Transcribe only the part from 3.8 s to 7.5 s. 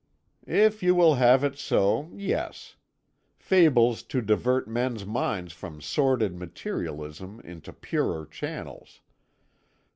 to divert men's minds from sordid materialism